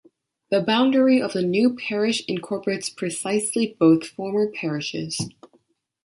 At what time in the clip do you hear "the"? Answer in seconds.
0.49-0.61, 1.33-1.43